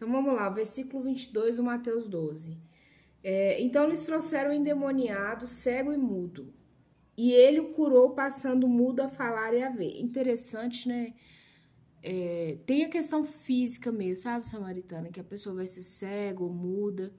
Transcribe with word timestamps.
Então 0.00 0.10
vamos 0.10 0.32
lá, 0.32 0.48
versículo 0.48 1.02
22 1.02 1.58
do 1.58 1.62
Mateus 1.62 2.08
12. 2.08 2.56
É, 3.22 3.60
então 3.60 3.86
lhes 3.86 4.02
trouxeram 4.02 4.50
endemoniado, 4.50 5.46
cego 5.46 5.92
e 5.92 5.98
mudo. 5.98 6.54
E 7.18 7.30
ele 7.32 7.60
o 7.60 7.74
curou, 7.74 8.14
passando 8.14 8.66
mudo 8.66 9.00
a 9.00 9.10
falar 9.10 9.52
e 9.52 9.62
a 9.62 9.68
ver. 9.68 10.00
Interessante, 10.00 10.88
né? 10.88 11.12
É, 12.02 12.56
tem 12.64 12.82
a 12.82 12.88
questão 12.88 13.24
física 13.24 13.92
mesmo, 13.92 14.22
sabe, 14.22 14.46
Samaritana? 14.46 15.10
Que 15.10 15.20
a 15.20 15.24
pessoa 15.24 15.56
vai 15.56 15.66
ser 15.66 15.82
cega 15.82 16.42
ou 16.42 16.50
muda. 16.50 17.12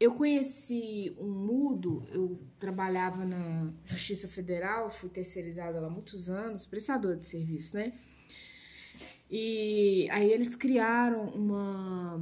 Eu 0.00 0.12
conheci 0.16 1.14
um 1.20 1.30
mudo, 1.30 2.02
eu 2.10 2.36
trabalhava 2.58 3.24
na 3.24 3.72
Justiça 3.84 4.26
Federal, 4.26 4.90
fui 4.90 5.08
terceirizada 5.08 5.78
lá 5.78 5.88
muitos 5.88 6.28
anos, 6.28 6.66
prestador 6.66 7.14
de 7.14 7.26
serviço, 7.28 7.76
né? 7.76 7.92
E 9.30 10.08
aí 10.10 10.30
eles 10.30 10.54
criaram 10.54 11.28
uma 11.28 12.20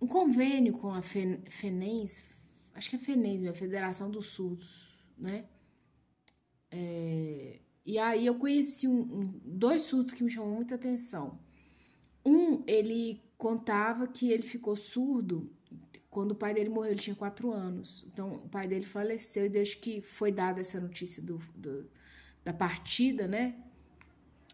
um 0.00 0.06
convênio 0.06 0.74
com 0.74 0.92
a 0.92 1.02
FENENS, 1.02 2.24
acho 2.74 2.88
que 2.88 2.96
é 2.96 2.98
FENENS, 2.98 3.44
a 3.44 3.52
Federação 3.52 4.10
dos 4.10 4.26
Surdos, 4.26 4.96
né? 5.18 5.46
É, 6.70 7.58
e 7.84 7.98
aí 7.98 8.26
eu 8.26 8.36
conheci 8.36 8.86
um, 8.86 9.40
dois 9.44 9.82
surdos 9.82 10.12
que 10.12 10.22
me 10.22 10.30
chamam 10.30 10.50
muita 10.50 10.76
atenção. 10.76 11.40
Um, 12.24 12.62
ele 12.66 13.20
contava 13.36 14.06
que 14.06 14.30
ele 14.30 14.42
ficou 14.42 14.76
surdo 14.76 15.50
quando 16.10 16.32
o 16.32 16.34
pai 16.34 16.54
dele 16.54 16.68
morreu, 16.68 16.92
ele 16.92 17.00
tinha 17.00 17.16
quatro 17.16 17.50
anos. 17.52 18.04
Então, 18.06 18.34
o 18.34 18.48
pai 18.48 18.66
dele 18.66 18.84
faleceu 18.84 19.46
e 19.46 19.48
desde 19.48 19.76
que 19.76 20.00
foi 20.00 20.32
dada 20.32 20.60
essa 20.60 20.80
notícia 20.80 21.22
do, 21.22 21.38
do, 21.54 21.88
da 22.44 22.52
partida, 22.52 23.26
né, 23.26 23.54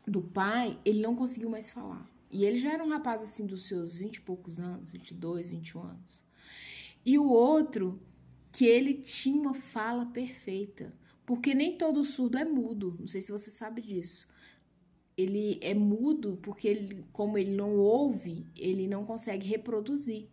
do 0.06 0.22
pai, 0.22 0.78
ele 0.84 1.00
não 1.00 1.14
conseguiu 1.14 1.48
mais 1.48 1.70
falar. 1.70 2.08
E 2.30 2.44
ele 2.44 2.58
já 2.58 2.72
era 2.72 2.84
um 2.84 2.88
rapaz, 2.88 3.22
assim, 3.22 3.46
dos 3.46 3.66
seus 3.66 3.94
vinte 3.96 4.16
e 4.16 4.20
poucos 4.20 4.58
anos, 4.58 4.90
22, 4.90 5.50
21 5.50 5.82
anos. 5.82 6.24
E 7.06 7.18
o 7.18 7.30
outro, 7.30 8.00
que 8.50 8.66
ele 8.66 8.94
tinha 8.94 9.40
uma 9.40 9.54
fala 9.54 10.06
perfeita. 10.06 10.92
Porque 11.26 11.54
nem 11.54 11.76
todo 11.76 12.04
surdo 12.04 12.38
é 12.38 12.44
mudo. 12.44 12.96
Não 12.98 13.06
sei 13.06 13.20
se 13.20 13.32
você 13.32 13.50
sabe 13.50 13.80
disso. 13.80 14.28
Ele 15.16 15.58
é 15.60 15.74
mudo 15.74 16.38
porque, 16.42 16.68
ele, 16.68 17.04
como 17.12 17.38
ele 17.38 17.54
não 17.54 17.76
ouve, 17.76 18.46
ele 18.56 18.86
não 18.86 19.04
consegue 19.04 19.46
reproduzir. 19.46 20.28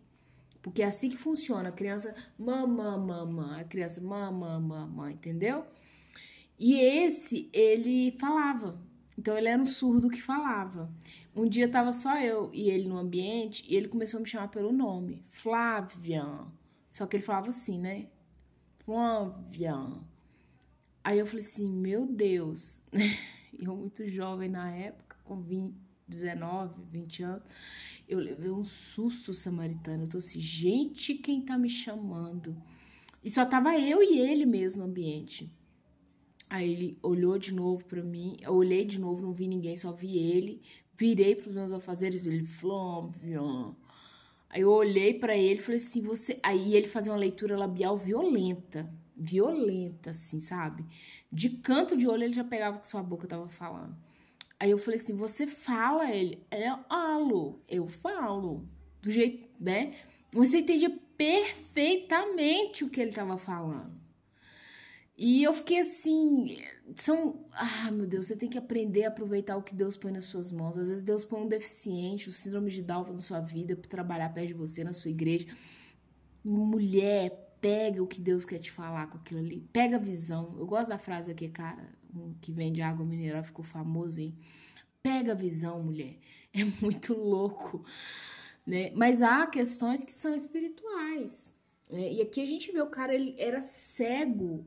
Porque 0.62 0.82
é 0.82 0.86
assim 0.86 1.10
que 1.10 1.18
funciona. 1.18 1.70
A 1.70 1.72
criança, 1.72 2.14
mamã, 2.38 2.98
mamã. 2.98 3.58
A 3.60 3.64
criança, 3.64 4.02
mamã, 4.02 4.60
mamã, 4.60 5.12
entendeu? 5.12 5.66
E 6.58 6.76
esse, 6.76 7.50
ele 7.54 8.12
falava. 8.20 8.80
Então, 9.22 9.38
ele 9.38 9.50
era 9.50 9.62
um 9.62 9.68
surdo 9.68 10.10
que 10.10 10.20
falava. 10.20 10.92
Um 11.36 11.48
dia 11.48 11.70
tava 11.70 11.94
só 11.94 12.20
eu 12.20 12.50
e 12.52 12.72
ele 12.72 12.90
no 12.90 12.98
ambiente 12.98 13.64
e 13.70 13.76
ele 13.76 13.88
começou 13.88 14.18
a 14.18 14.22
me 14.22 14.28
chamar 14.28 14.48
pelo 14.48 14.72
nome. 14.72 15.22
Flávia. 15.30 16.26
Só 16.92 17.06
que 17.06 17.18
ele 17.18 17.24
falava 17.24 17.50
assim, 17.50 17.78
né? 17.78 18.08
Flávia. 18.84 19.76
Aí 21.04 21.20
eu 21.20 21.28
falei 21.28 21.46
assim, 21.46 21.72
meu 21.72 22.08
Deus. 22.08 22.82
eu 23.60 23.76
muito 23.76 24.10
jovem 24.10 24.50
na 24.50 24.72
época, 24.72 25.16
com 25.24 25.40
20, 25.40 25.76
19, 26.08 26.82
20 26.92 27.22
anos. 27.22 27.44
Eu 28.10 28.18
levei 28.18 28.50
um 28.50 28.64
susto 28.64 29.36
samaritano. 29.36 30.06
Eu 30.06 30.10
tô 30.10 30.18
assim, 30.18 30.40
gente, 30.40 31.14
quem 31.14 31.42
tá 31.42 31.60
me 31.60 31.70
chamando? 31.70 32.60
E 33.24 33.30
só 33.30 33.46
tava 33.46 33.78
eu 33.78 34.02
e 34.02 34.18
ele 34.18 34.48
mesmo 34.48 34.82
no 34.82 34.90
ambiente. 34.90 35.54
Aí 36.52 36.70
ele 36.70 37.00
olhou 37.02 37.40
de 37.40 37.54
novo 37.54 37.86
para 37.86 38.04
mim, 38.04 38.36
eu 38.42 38.54
olhei 38.54 38.84
de 38.84 39.00
novo, 39.00 39.22
não 39.22 39.32
vi 39.32 39.48
ninguém, 39.48 39.78
só 39.78 39.94
vi 39.94 40.18
ele. 40.18 40.62
Virei 40.98 41.34
para 41.34 41.48
os 41.48 41.56
meus 41.56 41.72
afazeres, 41.72 42.26
ele 42.26 42.46
Flávio. 42.46 43.74
Aí 44.50 44.60
eu 44.60 44.70
olhei 44.70 45.14
para 45.14 45.34
ele, 45.34 45.62
falei 45.62 45.80
assim, 45.80 46.02
você, 46.02 46.38
aí 46.44 46.76
ele 46.76 46.90
fazia 46.90 47.14
uma 47.14 47.18
leitura 47.18 47.58
labial 47.58 47.96
violenta, 47.96 48.94
violenta 49.16 50.10
assim, 50.10 50.42
sabe? 50.42 50.86
De 51.32 51.52
canto 51.52 51.96
de 51.96 52.06
olho 52.06 52.26
ele 52.26 52.34
já 52.34 52.44
pegava 52.44 52.78
o 52.78 52.82
que 52.82 52.88
sua 52.90 53.02
boca 53.02 53.26
tava 53.26 53.48
falando. 53.48 53.96
Aí 54.60 54.72
eu 54.72 54.78
falei 54.78 55.00
assim: 55.00 55.16
você 55.16 55.48
fala, 55.48 56.12
ele, 56.12 56.46
é, 56.52 56.68
eu 56.68 56.80
falo, 56.90 57.62
eu 57.70 57.88
falo. 57.88 58.68
Do 59.02 59.10
jeito, 59.10 59.48
né? 59.58 59.96
Você 60.34 60.60
entendia 60.60 61.00
perfeitamente 61.16 62.84
o 62.84 62.90
que 62.90 63.00
ele 63.00 63.10
estava 63.10 63.38
falando. 63.38 64.01
E 65.24 65.44
eu 65.44 65.54
fiquei 65.54 65.82
assim, 65.82 66.58
são, 66.96 67.46
ah, 67.52 67.92
meu 67.92 68.08
Deus, 68.08 68.26
você 68.26 68.36
tem 68.36 68.50
que 68.50 68.58
aprender 68.58 69.04
a 69.04 69.10
aproveitar 69.10 69.56
o 69.56 69.62
que 69.62 69.76
Deus 69.76 69.96
põe 69.96 70.12
nas 70.12 70.26
suas 70.26 70.52
mãos. 70.52 70.76
Às 70.76 70.90
vezes 70.90 71.04
Deus 71.04 71.24
põe 71.24 71.42
um 71.42 71.48
deficiente, 71.48 72.28
o 72.28 72.32
síndrome 72.32 72.72
de 72.72 72.82
Down 72.82 73.14
na 73.14 73.20
sua 73.20 73.40
vida 73.40 73.76
para 73.76 73.88
trabalhar 73.88 74.34
perto 74.34 74.48
de 74.48 74.54
você 74.56 74.84
na 74.84 74.94
sua 74.94 75.12
igreja. 75.12 75.46
Mulher, 76.44 77.56
pega 77.62 78.02
o 78.02 78.08
que 78.08 78.20
Deus 78.20 78.46
quer 78.46 78.58
te 78.58 78.72
falar 78.72 79.06
com 79.12 79.20
aquilo 79.20 79.42
ali. 79.42 79.62
Pega 79.72 79.98
a 79.98 80.00
visão. 80.00 80.56
Eu 80.58 80.66
gosto 80.66 80.90
da 80.90 80.98
frase 80.98 81.30
aqui, 81.30 81.50
cara, 81.50 81.88
que 82.42 82.52
vende 82.52 82.82
água 82.82 83.06
mineral, 83.06 83.44
ficou 83.44 83.64
famoso 83.64 84.20
aí. 84.20 84.34
Pega 85.04 85.34
a 85.34 85.36
visão, 85.36 85.84
mulher. 85.84 86.18
É 86.52 86.66
muito 86.82 87.14
louco, 87.14 87.86
né? 88.66 88.92
Mas 88.96 89.22
há 89.22 89.46
questões 89.46 90.04
que 90.04 90.12
são 90.12 90.34
espirituais. 90.34 91.58
Né? 91.90 92.12
E 92.12 92.22
aqui 92.22 92.42
a 92.42 92.46
gente 92.46 92.72
vê 92.72 92.82
o 92.82 92.90
cara, 92.90 93.14
ele 93.14 93.36
era 93.38 93.62
cego. 93.62 94.66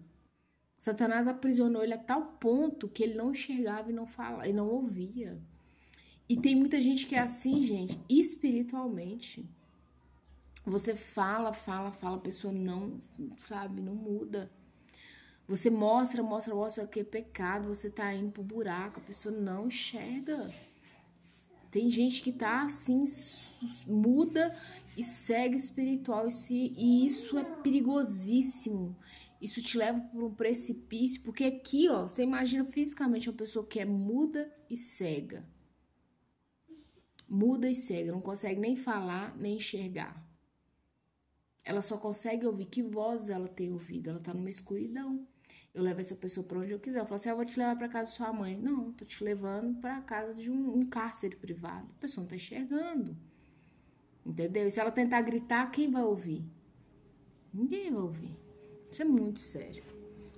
Satanás 0.85 1.27
aprisionou 1.27 1.83
ele 1.83 1.95
a 1.95 1.99
tal 1.99 2.23
ponto 2.39 2.91
que 2.91 3.03
ele 3.03 3.15
não 3.15 3.31
enxergava 3.31 3.89
e 3.89 3.95
não 3.95 4.07
falava, 4.07 4.47
e 4.47 4.53
não 4.53 4.69
ouvia. 4.69 5.41
E 6.29 6.37
tem 6.37 6.55
muita 6.55 6.79
gente 6.79 7.07
que 7.07 7.15
é 7.15 7.21
assim, 7.21 7.63
gente, 7.63 7.99
espiritualmente. 8.07 9.49
Você 10.67 10.95
fala, 10.95 11.55
fala, 11.55 11.91
fala, 11.91 12.19
a 12.19 12.21
pessoa 12.21 12.53
não, 12.53 13.01
sabe, 13.49 13.81
não 13.81 13.95
muda. 13.95 14.53
Você 15.49 15.71
mostra, 15.71 16.23
mostra, 16.23 16.55
mostra 16.55 16.87
que 16.87 17.01
é 17.01 17.05
pecado, 17.05 17.67
você 17.67 17.89
tá 17.89 18.13
indo 18.13 18.33
pro 18.33 18.43
buraco, 18.43 19.01
a 19.01 19.05
pessoa 19.05 19.35
não 19.35 19.69
enxerga. 19.69 20.53
Tem 21.71 21.89
gente 21.89 22.21
que 22.21 22.31
tá 22.31 22.63
assim, 22.63 23.05
muda 23.87 24.55
e 24.99 25.03
segue 25.03 25.57
espiritual, 25.57 26.29
e 26.51 27.07
isso 27.07 27.39
é 27.39 27.43
perigosíssimo. 27.43 28.95
Isso 29.45 29.63
te 29.63 29.77
leva 29.77 30.01
para 30.01 30.25
um 30.25 30.35
precipício, 30.35 31.21
porque 31.23 31.45
aqui, 31.45 31.89
ó, 31.89 32.09
você 32.09 32.23
imagina 32.23 32.65
fisicamente 32.65 33.29
uma 33.29 33.37
pessoa 33.37 33.67
que 33.67 33.79
é 33.79 33.85
muda 33.85 34.51
e 34.71 34.77
cega. 34.77 35.47
Muda 37.29 37.71
e 37.71 37.75
cega, 37.75 38.13
não 38.13 38.21
consegue 38.21 38.61
nem 38.61 38.77
falar, 38.77 39.37
nem 39.37 39.57
enxergar. 39.57 40.25
Ela 41.63 41.83
só 41.83 41.99
consegue 41.99 42.47
ouvir 42.47 42.67
que 42.67 42.83
voz 42.83 43.29
ela 43.29 43.49
tem 43.49 43.71
ouvido, 43.71 44.11
ela 44.11 44.21
tá 44.21 44.33
numa 44.33 44.51
escuridão 44.51 45.27
eu 45.75 45.83
levo 45.83 46.01
essa 46.01 46.15
pessoa 46.15 46.47
para 46.47 46.61
onde 46.61 46.71
eu 46.71 46.79
quiser. 46.79 47.01
Eu 47.01 47.05
falo 47.05 47.17
assim, 47.17 47.29
ah, 47.29 47.33
eu 47.33 47.37
vou 47.37 47.45
te 47.45 47.59
levar 47.59 47.77
para 47.77 47.89
casa 47.89 48.11
da 48.11 48.17
sua 48.17 48.33
mãe. 48.33 48.57
Não, 48.57 48.93
tô 48.93 49.05
te 49.05 49.23
levando 49.25 49.81
para 49.81 50.01
casa 50.03 50.33
de 50.33 50.49
um, 50.49 50.79
um, 50.79 50.87
cárcere 50.87 51.35
privado. 51.35 51.89
A 51.97 52.01
pessoa 52.01 52.23
não 52.23 52.29
tá 52.29 52.37
enxergando. 52.37 53.17
Entendeu? 54.25 54.69
E 54.69 54.71
se 54.71 54.79
ela 54.79 54.93
tentar 54.93 55.21
gritar, 55.23 55.69
quem 55.73 55.91
vai 55.91 56.05
ouvir? 56.05 56.45
Ninguém 57.53 57.91
vai 57.91 58.03
ouvir. 58.03 58.44
Isso 58.95 59.03
é 59.03 59.07
muito 59.07 59.41
sério. 59.41 59.83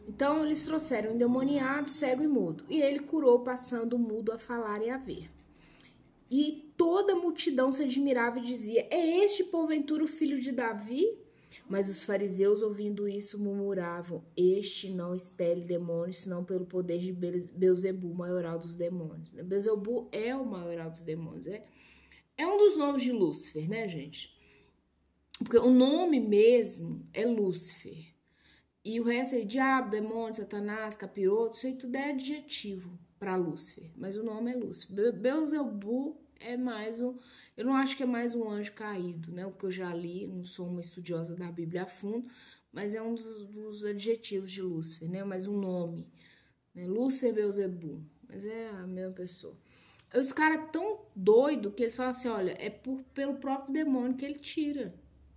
Então, 0.09 0.43
eles 0.43 0.65
trouxeram 0.65 1.13
endemoniado, 1.13 1.91
cego 1.91 2.23
e 2.23 2.27
mudo. 2.27 2.65
E 2.71 2.81
ele 2.81 3.01
curou, 3.01 3.41
passando 3.41 3.97
o 3.97 3.99
mudo 3.99 4.33
a 4.33 4.39
falar 4.39 4.83
e 4.83 4.89
a 4.89 4.97
ver. 4.97 5.31
E 6.31 6.73
toda 6.75 7.13
a 7.13 7.17
multidão 7.17 7.71
se 7.71 7.83
admirava 7.83 8.39
e 8.39 8.43
dizia: 8.43 8.87
É 8.91 9.23
este, 9.23 9.45
porventura, 9.45 10.03
o 10.03 10.07
filho 10.07 10.41
de 10.41 10.53
Davi? 10.53 11.19
Mas 11.69 11.91
os 11.91 12.03
fariseus, 12.03 12.63
ouvindo 12.63 13.07
isso, 13.07 13.39
murmuravam: 13.39 14.25
Este 14.35 14.89
não 14.89 15.15
expele 15.15 15.61
demônios, 15.61 16.21
senão 16.21 16.43
pelo 16.43 16.65
poder 16.65 16.99
de 16.99 17.13
Beuzebu, 17.13 18.15
maioral 18.15 18.59
dos 18.59 18.75
demônios. 18.75 19.31
Né? 19.35 19.43
Beuzebu 19.43 20.09
é 20.11 20.35
o 20.35 20.47
maioral 20.47 20.91
dos 20.91 21.03
demônios. 21.03 21.47
É, 21.47 21.63
é 22.39 22.47
um 22.47 22.57
dos 22.57 22.79
nomes 22.79 23.03
de 23.03 23.13
Lúcifer, 23.13 23.69
né, 23.69 23.87
gente? 23.87 24.35
Porque 25.41 25.59
o 25.59 25.71
nome 25.71 26.19
mesmo 26.19 27.07
é 27.13 27.27
Lúcifer. 27.27 28.06
E 28.89 29.01
o 29.01 29.03
resto 29.03 29.35
é 29.35 29.41
diabo, 29.41 29.91
demônio, 29.91 30.33
satanás, 30.33 30.95
capiroto, 30.95 31.57
isso 31.57 31.67
aí 31.67 31.75
tudo 31.75 31.97
é 31.97 32.11
adjetivo 32.11 32.97
para 33.19 33.35
Lúcifer. 33.35 33.91
Mas 33.97 34.17
o 34.17 34.23
nome 34.23 34.53
é 34.53 34.55
Lúcifer. 34.55 35.13
Beuzebu 35.13 36.17
é 36.39 36.57
mais 36.57 37.01
um. 37.01 37.17
Eu 37.57 37.65
não 37.65 37.75
acho 37.75 37.97
que 37.97 38.05
é 38.05 38.07
mais 38.07 38.37
um 38.37 38.49
anjo 38.49 38.71
caído, 38.75 39.33
né? 39.33 39.45
O 39.45 39.51
que 39.51 39.65
eu 39.65 39.73
já 39.73 39.93
li, 39.93 40.29
não 40.29 40.45
sou 40.45 40.69
uma 40.69 40.81
estudiosa 40.81 41.35
da 41.35 41.51
Bíblia 41.51 41.83
a 41.83 41.87
fundo, 41.87 42.29
mas 42.73 42.95
é 42.95 43.03
um 43.03 43.13
dos, 43.13 43.49
dos 43.49 43.85
adjetivos 43.85 44.53
de 44.53 44.63
Lúcifer, 44.63 45.11
né? 45.11 45.25
Mais 45.25 45.49
um 45.49 45.59
nome. 45.59 46.09
Né? 46.73 46.87
Lúcifer 46.87 47.35
Beuzebu, 47.35 48.01
mas 48.29 48.45
é 48.45 48.69
a 48.69 48.87
mesma 48.87 49.15
pessoa. 49.15 49.59
Os 50.15 50.31
caras 50.31 50.71
tão 50.71 51.01
doido 51.13 51.73
que 51.73 51.83
eles 51.83 51.97
falam 51.97 52.13
assim: 52.13 52.29
olha, 52.29 52.57
é 52.57 52.71
por, 52.71 53.03
pelo 53.13 53.35
próprio 53.35 53.73
demônio 53.73 54.17
que 54.17 54.25
ele 54.25 54.39
tira. 54.39 54.95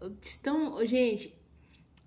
então, 0.00 0.86
gente, 0.86 1.41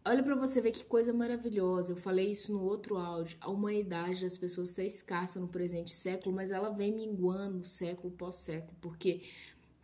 Olha 0.08 0.22
para 0.22 0.36
você 0.36 0.62
ver 0.62 0.72
que 0.72 0.86
coisa 0.86 1.12
maravilhosa. 1.12 1.94
Eu 1.94 1.98
falei 1.98 2.30
isso 2.30 2.54
no 2.54 2.62
outro 2.62 2.96
áudio. 2.96 3.38
A 3.42 3.50
humanidade 3.50 4.22
das 4.22 4.38
pessoas 4.38 4.70
está 4.70 4.84
escassa 4.84 5.40
no 5.40 5.48
presente 5.48 5.92
século, 5.92 6.36
mas 6.36 6.52
ela 6.52 6.70
vem 6.70 6.94
minguando 6.94 7.66
século 7.66 8.14
pós 8.14 8.36
século. 8.36 8.78
Porque 8.80 9.24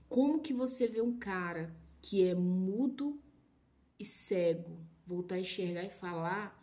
como 0.08 0.40
que 0.40 0.54
você 0.54 0.88
vê 0.88 1.02
um 1.02 1.18
cara 1.18 1.76
que 2.00 2.24
é 2.24 2.36
mudo 2.36 3.20
e 3.98 4.06
cego 4.06 4.80
voltar 5.08 5.36
a 5.36 5.40
enxergar 5.40 5.86
e 5.86 5.90
falar 5.90 6.56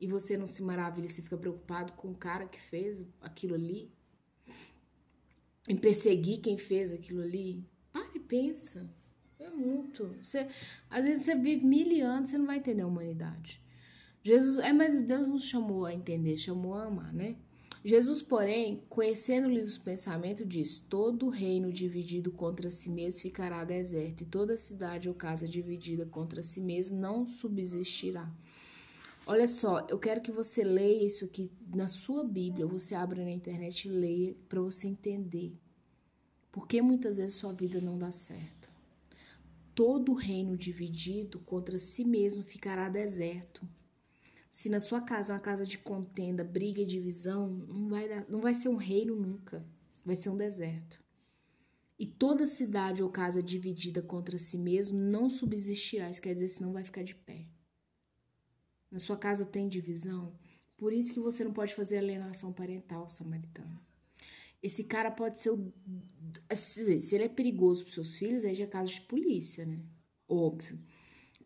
e 0.00 0.06
você 0.06 0.36
não 0.36 0.46
se 0.46 0.62
maravilha, 0.62 1.08
você 1.08 1.20
fica 1.20 1.36
preocupado 1.36 1.94
com 1.94 2.12
o 2.12 2.14
cara 2.14 2.46
que 2.46 2.60
fez 2.60 3.04
aquilo 3.20 3.56
ali? 3.56 3.92
Em 5.68 5.76
perseguir 5.76 6.40
quem 6.40 6.56
fez 6.56 6.92
aquilo 6.92 7.22
ali? 7.22 7.66
Para 7.92 8.14
e 8.14 8.20
pensa. 8.20 8.88
Muito. 9.56 10.14
Você, 10.20 10.46
às 10.90 11.04
vezes 11.04 11.24
você 11.24 11.34
vive 11.34 11.64
mil 11.64 12.06
anos, 12.06 12.30
você 12.30 12.38
não 12.38 12.46
vai 12.46 12.58
entender 12.58 12.82
a 12.82 12.86
humanidade. 12.86 13.60
Jesus, 14.22 14.58
é, 14.58 14.72
mas 14.72 15.00
Deus 15.02 15.28
nos 15.28 15.44
chamou 15.44 15.84
a 15.84 15.92
entender, 15.92 16.36
chamou 16.36 16.74
a 16.74 16.84
amar, 16.84 17.12
né? 17.12 17.36
Jesus, 17.84 18.22
porém, 18.22 18.82
conhecendo-lhes 18.88 19.68
os 19.68 19.78
pensamentos, 19.78 20.48
diz: 20.48 20.78
Todo 20.78 21.28
reino 21.28 21.70
dividido 21.70 22.32
contra 22.32 22.70
si 22.70 22.88
mesmo 22.88 23.20
ficará 23.20 23.62
deserto, 23.62 24.22
e 24.22 24.26
toda 24.26 24.56
cidade 24.56 25.08
ou 25.08 25.14
casa 25.14 25.46
dividida 25.46 26.06
contra 26.06 26.42
si 26.42 26.62
mesmo 26.62 26.98
não 26.98 27.26
subsistirá. 27.26 28.32
Olha 29.26 29.46
só, 29.46 29.86
eu 29.90 29.98
quero 29.98 30.22
que 30.22 30.32
você 30.32 30.64
leia 30.64 31.06
isso 31.06 31.26
aqui 31.26 31.50
na 31.74 31.88
sua 31.88 32.24
Bíblia, 32.24 32.66
você 32.66 32.94
abra 32.94 33.22
na 33.22 33.30
internet 33.30 33.86
e 33.86 33.90
leia 33.90 34.34
para 34.48 34.60
você 34.62 34.86
entender. 34.86 35.54
Por 36.50 36.66
que 36.66 36.80
muitas 36.80 37.16
vezes 37.18 37.34
sua 37.34 37.52
vida 37.52 37.80
não 37.80 37.98
dá 37.98 38.10
certo? 38.10 38.53
Todo 39.74 40.14
reino 40.14 40.56
dividido 40.56 41.40
contra 41.40 41.78
si 41.78 42.04
mesmo 42.04 42.44
ficará 42.44 42.88
deserto. 42.88 43.68
Se 44.50 44.68
na 44.68 44.78
sua 44.78 45.00
casa 45.00 45.32
é 45.32 45.34
uma 45.34 45.40
casa 45.40 45.66
de 45.66 45.78
contenda, 45.78 46.44
briga 46.44 46.80
e 46.80 46.86
divisão, 46.86 47.48
não 47.48 47.88
vai, 47.88 48.08
dar, 48.08 48.24
não 48.28 48.40
vai 48.40 48.54
ser 48.54 48.68
um 48.68 48.76
reino 48.76 49.16
nunca, 49.16 49.66
vai 50.04 50.14
ser 50.14 50.30
um 50.30 50.36
deserto. 50.36 51.02
E 51.98 52.06
toda 52.06 52.46
cidade 52.46 53.02
ou 53.02 53.08
casa 53.10 53.42
dividida 53.42 54.00
contra 54.00 54.38
si 54.38 54.56
mesmo 54.56 54.98
não 54.98 55.28
subsistirá, 55.28 56.08
isso 56.08 56.22
quer 56.22 56.34
dizer, 56.34 56.48
senão 56.48 56.72
vai 56.72 56.84
ficar 56.84 57.02
de 57.02 57.14
pé. 57.14 57.46
Na 58.90 59.00
sua 59.00 59.16
casa 59.16 59.44
tem 59.44 59.68
divisão, 59.68 60.32
por 60.76 60.92
isso 60.92 61.12
que 61.12 61.18
você 61.18 61.42
não 61.42 61.52
pode 61.52 61.74
fazer 61.74 61.98
alienação 61.98 62.52
parental, 62.52 63.08
samaritano. 63.08 63.80
Esse 64.64 64.84
cara 64.84 65.10
pode 65.10 65.38
ser 65.38 65.50
o. 65.50 65.70
Se 66.56 67.14
ele 67.14 67.24
é 67.24 67.28
perigoso 67.28 67.84
para 67.84 67.92
seus 67.92 68.16
filhos, 68.16 68.44
aí 68.44 68.54
já 68.54 68.64
é 68.64 68.66
caso 68.66 68.94
de 68.94 69.02
polícia, 69.02 69.66
né? 69.66 69.78
Óbvio. 70.26 70.80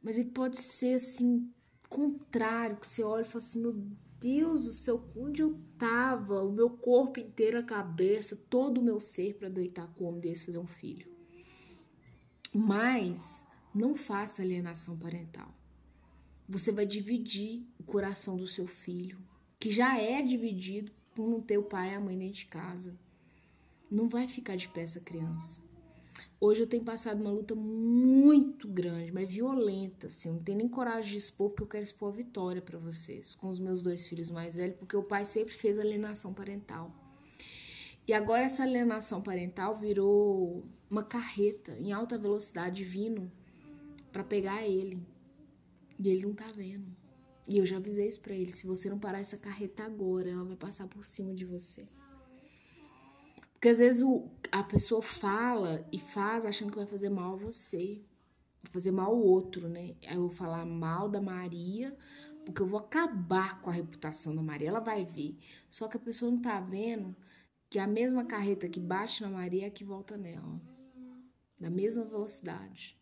Mas 0.00 0.17
ele 0.17 0.31
pode 0.31 0.56
ser 0.56 0.94
assim 0.94 1.53
contrário, 1.88 2.76
que 2.76 2.87
você 2.87 3.03
olha 3.03 3.23
e 3.23 3.25
fala 3.25 3.44
assim, 3.44 3.61
meu 3.61 3.73
Deus 4.20 4.67
do 4.67 4.73
céu, 4.73 5.05
onde 5.17 5.43
eu 5.43 5.61
tava? 5.76 6.44
O 6.44 6.53
meu 6.53 6.70
corpo 6.70 7.19
inteiro, 7.19 7.59
a 7.59 7.62
cabeça, 7.62 8.37
todo 8.37 8.79
o 8.79 8.85
meu 8.85 9.00
ser 9.00 9.35
para 9.35 9.49
deitar 9.49 9.93
com 9.94 10.05
um 10.05 10.09
homem 10.09 10.21
desse 10.21 10.47
fazer 10.47 10.59
um 10.59 10.67
filho. 10.67 11.11
Mas 12.55 13.44
não 13.75 13.97
faça 13.97 14.43
alienação 14.43 14.97
parental. 14.97 15.53
Você 16.49 16.71
vai 16.71 16.87
dividir 16.87 17.67
o 17.81 17.82
coração 17.82 18.37
do 18.37 18.47
seu 18.47 18.67
filho, 18.67 19.19
que 19.59 19.73
já 19.73 19.99
é 19.99 20.23
dividido 20.23 20.93
por 21.17 21.29
não 21.29 21.41
ter 21.41 21.59
o 21.59 21.64
pai 21.64 21.91
e 21.91 21.94
a 21.97 22.00
mãe 22.00 22.17
dentro 22.17 22.38
de 22.38 22.47
casa. 22.47 22.97
Não 23.90 24.08
vai 24.08 24.29
ficar 24.29 24.56
de 24.56 24.69
pé 24.69 24.82
essa 24.82 25.00
criança. 25.00 25.62
Hoje 26.40 26.61
eu 26.62 26.67
tenho 26.67 26.85
passado 26.85 27.20
uma 27.20 27.32
luta 27.32 27.55
muito 27.55 28.69
grande, 28.69 29.11
mas 29.11 29.29
violenta, 29.29 30.06
assim. 30.06 30.29
Eu 30.29 30.35
não 30.35 30.43
tenho 30.43 30.58
nem 30.58 30.69
coragem 30.69 31.11
de 31.11 31.17
expor, 31.17 31.50
porque 31.50 31.62
eu 31.62 31.67
quero 31.67 31.85
expor 31.85 32.12
a 32.12 32.17
vitória 32.17 32.62
para 32.62 32.79
vocês, 32.79 33.35
com 33.35 33.49
os 33.49 33.58
meus 33.58 33.82
dois 33.82 34.06
filhos 34.06 34.31
mais 34.31 34.55
velhos, 34.55 34.76
porque 34.76 34.96
o 34.96 35.02
pai 35.02 35.25
sempre 35.25 35.52
fez 35.52 35.79
alienação 35.79 36.32
parental. 36.32 36.94
E 38.06 38.12
agora 38.12 38.44
essa 38.44 38.62
alienação 38.62 39.20
parental 39.20 39.76
virou 39.76 40.64
uma 40.90 41.02
carreta 41.02 41.76
em 41.79 41.93
alta 41.93 42.17
velocidade 42.17 42.85
vindo 42.85 43.31
para 44.12 44.23
pegar 44.23 44.67
ele. 44.67 45.02
E 45.99 46.08
ele 46.08 46.23
não 46.23 46.35
tá 46.35 46.46
vendo. 46.55 46.87
E 47.49 47.58
eu 47.58 47.67
já 47.67 47.79
avisei 47.79 48.06
isso 48.06 48.20
pra 48.20 48.35
ele: 48.35 48.52
se 48.52 48.67
você 48.67 48.88
não 48.88 48.99
parar 48.99 49.19
essa 49.19 49.37
carreta 49.37 49.82
agora, 49.82 50.31
ela 50.31 50.44
vai 50.44 50.56
passar 50.56 50.87
por 50.87 51.05
cima 51.05 51.35
de 51.35 51.44
você. 51.44 51.88
Porque 53.59 53.71
às 53.71 53.79
vezes 53.79 54.03
o, 54.05 54.31
a 54.53 54.63
pessoa 54.63 55.03
fala 55.03 55.85
e 55.91 55.99
faz 55.99 56.45
achando 56.45 56.71
que 56.71 56.77
vai 56.79 56.87
fazer 56.87 57.09
mal 57.09 57.35
a 57.35 57.37
você, 57.37 58.01
vai 58.63 58.73
fazer 58.73 58.93
mal 58.93 59.07
ao 59.07 59.21
outro, 59.21 59.69
né? 59.69 59.97
Aí 60.07 60.15
eu 60.15 60.21
vou 60.21 60.31
falar 60.31 60.65
mal 60.65 61.09
da 61.09 61.21
Maria, 61.21 61.97
porque 62.45 62.63
eu 62.63 62.67
vou 62.67 62.79
acabar 62.79 63.61
com 63.61 63.69
a 63.69 63.73
reputação 63.73 64.33
da 64.33 64.41
Maria, 64.41 64.69
ela 64.69 64.79
vai 64.79 65.05
ver. 65.05 65.37
Só 65.69 65.89
que 65.89 65.97
a 65.97 66.01
pessoa 66.01 66.31
não 66.31 66.41
tá 66.41 66.61
vendo 66.61 67.17
que 67.69 67.81
a 67.81 67.87
mesma 67.89 68.25
carreta 68.25 68.69
que 68.69 68.79
bate 68.79 69.23
na 69.23 69.29
Maria 69.29 69.67
é 69.67 69.71
que 69.71 69.83
volta 69.83 70.17
nela, 70.17 70.61
da 71.59 71.69
mesma 71.69 72.05
velocidade. 72.05 72.97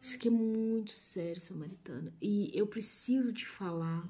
Isso 0.00 0.14
aqui 0.14 0.28
é 0.28 0.30
muito 0.30 0.92
sério, 0.92 1.40
Samaritana. 1.40 2.14
E 2.22 2.48
eu 2.56 2.68
preciso 2.68 3.32
te 3.32 3.44
falar. 3.44 4.08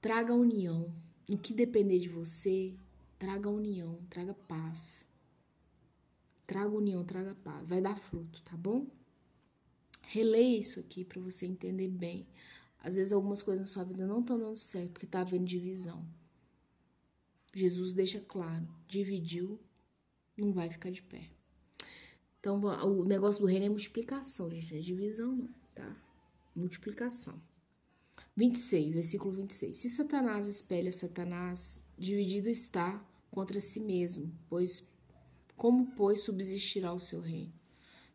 Traga 0.00 0.32
a 0.32 0.36
união 0.36 0.94
no 1.28 1.36
que 1.36 1.52
depender 1.52 1.98
de 1.98 2.08
você, 2.08 2.74
traga 3.18 3.50
união, 3.50 4.00
traga 4.08 4.32
paz. 4.32 5.06
Traga 6.46 6.70
união, 6.70 7.04
traga 7.04 7.34
paz. 7.44 7.66
Vai 7.66 7.80
dar 7.80 7.96
fruto, 7.96 8.40
tá 8.42 8.56
bom? 8.56 8.86
Releia 10.02 10.58
isso 10.58 10.80
aqui 10.80 11.04
para 11.04 11.20
você 11.20 11.46
entender 11.46 11.88
bem. 11.88 12.26
Às 12.80 12.94
vezes 12.94 13.12
algumas 13.12 13.42
coisas 13.42 13.66
na 13.66 13.70
sua 13.70 13.84
vida 13.84 14.06
não 14.06 14.20
estão 14.20 14.38
dando 14.38 14.56
certo 14.56 14.92
porque 14.92 15.06
tá 15.06 15.20
havendo 15.20 15.44
divisão. 15.44 16.02
Jesus 17.52 17.92
deixa 17.92 18.20
claro, 18.20 18.66
dividiu, 18.86 19.60
não 20.36 20.50
vai 20.50 20.70
ficar 20.70 20.90
de 20.90 21.02
pé. 21.02 21.28
Então, 22.40 22.60
o 22.62 23.04
negócio 23.04 23.40
do 23.42 23.46
reino 23.46 23.66
é 23.66 23.68
multiplicação, 23.68 24.48
gente, 24.48 24.70
não 24.70 24.78
é 24.78 24.82
divisão 24.82 25.34
não, 25.34 25.50
tá? 25.74 25.96
Multiplicação. 26.54 27.40
26, 28.38 28.94
versículo 28.94 29.32
26. 29.32 29.74
Se 29.74 29.90
Satanás 29.90 30.46
espelha 30.46 30.92
Satanás, 30.92 31.80
dividido 31.98 32.48
está 32.48 33.04
contra 33.32 33.60
si 33.60 33.80
mesmo, 33.80 34.32
pois 34.48 34.84
como 35.56 35.86
pois 35.96 36.20
subsistirá 36.20 36.92
o 36.92 37.00
seu 37.00 37.20
reino? 37.20 37.52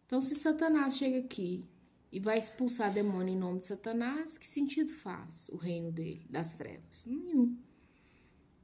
Então, 0.06 0.22
se 0.22 0.34
Satanás 0.36 0.96
chega 0.96 1.18
aqui 1.18 1.66
e 2.10 2.22
vai 2.22 2.38
expulsar 2.38 2.94
demônio 2.94 3.34
em 3.34 3.38
nome 3.38 3.60
de 3.60 3.66
Satanás, 3.66 4.38
que 4.38 4.48
sentido 4.48 4.94
faz 4.94 5.50
o 5.50 5.58
reino 5.58 5.92
dele, 5.92 6.26
das 6.30 6.56
trevas? 6.56 7.06
Nenhum. 7.06 7.58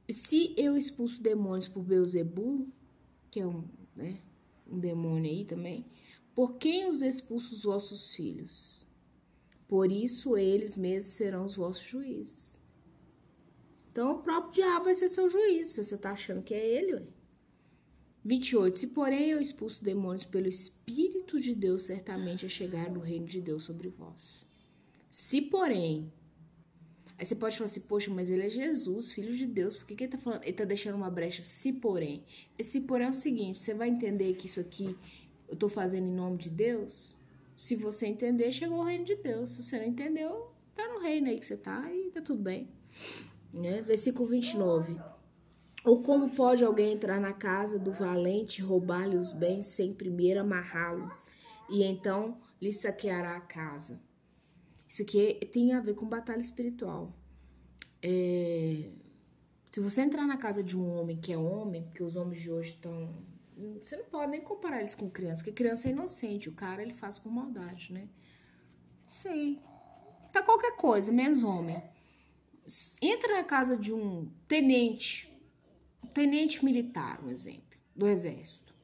Se 0.08 0.54
eu 0.56 0.78
expulso 0.78 1.22
demônios 1.22 1.68
por 1.68 1.82
Beuzebu, 1.82 2.68
que 3.30 3.38
é 3.38 3.46
um, 3.46 3.68
né, 3.94 4.18
um 4.66 4.78
demônio 4.78 5.30
aí 5.30 5.44
também, 5.44 5.84
por 6.34 6.54
quem 6.54 6.88
os 6.88 7.02
expulso 7.02 7.54
os 7.54 7.64
vossos 7.64 8.14
filhos? 8.14 8.86
Por 9.70 9.92
isso 9.92 10.36
eles 10.36 10.76
mesmos 10.76 11.12
serão 11.12 11.44
os 11.44 11.54
vossos 11.54 11.84
juízes. 11.84 12.60
Então 13.92 14.16
o 14.16 14.18
próprio 14.18 14.54
diabo 14.54 14.86
vai 14.86 14.94
ser 14.96 15.08
seu 15.08 15.30
juiz, 15.30 15.68
se 15.68 15.84
você 15.84 15.94
está 15.94 16.10
achando 16.10 16.42
que 16.42 16.52
é 16.52 16.66
ele. 16.66 16.94
Ué. 16.94 17.06
28. 18.24 18.76
Se 18.76 18.88
porém 18.88 19.30
eu 19.30 19.40
expulso 19.40 19.84
demônios 19.84 20.24
pelo 20.24 20.48
Espírito 20.48 21.38
de 21.38 21.54
Deus, 21.54 21.82
certamente 21.82 22.44
é 22.44 22.48
chegar 22.48 22.90
no 22.90 22.98
reino 22.98 23.26
de 23.26 23.40
Deus 23.40 23.62
sobre 23.62 23.88
vós. 23.90 24.44
Se 25.08 25.40
porém. 25.40 26.12
Aí 27.16 27.24
você 27.24 27.36
pode 27.36 27.56
falar 27.56 27.66
assim, 27.66 27.82
poxa, 27.82 28.10
mas 28.10 28.28
ele 28.28 28.42
é 28.42 28.48
Jesus, 28.48 29.12
filho 29.12 29.36
de 29.36 29.46
Deus, 29.46 29.76
por 29.76 29.86
que, 29.86 29.94
que 29.94 30.02
ele 30.02 30.12
está 30.12 30.18
falando? 30.18 30.42
Ele 30.42 30.50
está 30.50 30.64
deixando 30.64 30.96
uma 30.96 31.12
brecha, 31.12 31.44
se 31.44 31.74
porém. 31.74 32.24
Esse 32.58 32.80
porém 32.80 33.06
é 33.06 33.10
o 33.10 33.14
seguinte: 33.14 33.60
você 33.60 33.72
vai 33.72 33.88
entender 33.88 34.34
que 34.34 34.46
isso 34.46 34.58
aqui 34.58 34.96
eu 35.46 35.54
estou 35.54 35.68
fazendo 35.68 36.08
em 36.08 36.12
nome 36.12 36.38
de 36.38 36.50
Deus? 36.50 37.19
Se 37.60 37.76
você 37.76 38.06
entender, 38.06 38.50
chegou 38.52 38.78
o 38.78 38.84
reino 38.84 39.04
de 39.04 39.16
Deus. 39.16 39.50
Se 39.50 39.62
você 39.62 39.78
não 39.78 39.84
entendeu, 39.84 40.50
tá 40.74 40.88
no 40.88 40.98
reino 40.98 41.28
aí 41.28 41.38
que 41.38 41.44
você 41.44 41.58
tá 41.58 41.92
e 41.92 42.10
tá 42.10 42.22
tudo 42.22 42.42
bem. 42.42 42.70
Né? 43.52 43.82
Versículo 43.82 44.24
29. 44.24 44.98
Ou 45.84 46.02
como 46.02 46.30
pode 46.30 46.64
alguém 46.64 46.94
entrar 46.94 47.20
na 47.20 47.34
casa 47.34 47.78
do 47.78 47.92
valente, 47.92 48.62
roubar-lhe 48.62 49.14
os 49.14 49.34
bens 49.34 49.66
sem 49.66 49.92
primeiro 49.92 50.40
amarrá-lo, 50.40 51.12
e 51.68 51.82
então 51.82 52.34
lhe 52.58 52.72
saqueará 52.72 53.36
a 53.36 53.42
casa? 53.42 54.00
Isso 54.88 55.02
aqui 55.02 55.34
tem 55.52 55.74
a 55.74 55.80
ver 55.80 55.94
com 55.94 56.08
batalha 56.08 56.40
espiritual. 56.40 57.14
É, 58.02 58.88
se 59.70 59.80
você 59.80 60.00
entrar 60.00 60.26
na 60.26 60.38
casa 60.38 60.64
de 60.64 60.78
um 60.78 60.98
homem 60.98 61.18
que 61.18 61.30
é 61.30 61.36
homem, 61.36 61.82
porque 61.82 62.02
os 62.02 62.16
homens 62.16 62.40
de 62.40 62.50
hoje 62.50 62.70
estão 62.70 63.14
você 63.82 63.96
não 63.96 64.04
pode 64.04 64.30
nem 64.30 64.40
comparar 64.40 64.80
eles 64.80 64.94
com 64.94 65.10
criança, 65.10 65.42
porque 65.42 65.52
criança 65.52 65.88
é 65.88 65.92
inocente, 65.92 66.48
o 66.48 66.54
cara 66.54 66.82
ele 66.82 66.94
faz 66.94 67.18
por 67.18 67.30
maldade, 67.30 67.92
né? 67.92 68.08
Sei. 69.08 69.60
Tá 70.32 70.42
qualquer 70.42 70.76
coisa, 70.76 71.12
menos 71.12 71.42
homem. 71.42 71.82
Entra 73.02 73.34
na 73.34 73.44
casa 73.44 73.76
de 73.76 73.92
um 73.92 74.30
tenente, 74.46 75.32
tenente 76.14 76.64
militar, 76.64 77.22
um 77.24 77.30
exemplo, 77.30 77.78
do 77.94 78.06
exército. 78.06 78.74